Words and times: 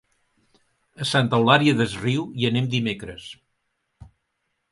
A 1.03 1.05
Santa 1.09 1.39
Eulària 1.41 1.75
des 1.81 1.93
Riu 2.07 2.25
hi 2.39 2.49
anem 2.51 2.71
dimecres. 2.73 3.27